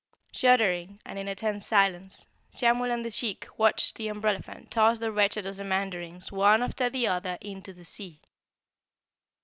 Shuddering 0.31 0.99
and 1.05 1.19
in 1.19 1.27
a 1.27 1.35
tense 1.35 1.63
silence, 1.67 2.25
Samuel 2.49 2.91
and 2.91 3.05
the 3.05 3.11
Sheik 3.11 3.47
watched 3.57 3.97
the 3.97 4.07
umbrellaphant 4.07 4.71
toss 4.71 4.97
the 4.97 5.11
wretched 5.11 5.45
Ozamandarins 5.45 6.31
one 6.31 6.63
after 6.63 6.89
the 6.89 7.05
other 7.05 7.37
into 7.39 7.71
the 7.71 7.85
sea. 7.85 8.19